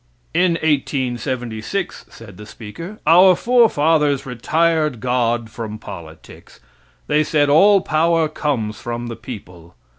"In 0.33 0.53
1876," 0.63 2.05
said 2.09 2.37
the 2.37 2.47
speaker, 2.47 2.97
"our 3.05 3.35
forefathers 3.35 4.25
retired 4.25 4.99
God 4.99 5.51
from 5.51 5.77
politics. 5.77 6.59
They 7.05 7.23
said 7.23 7.49
all 7.51 7.81
power 7.81 8.27
comes 8.27 8.81
from 8.81 9.09
the 9.09 9.15
people. 9.15 9.75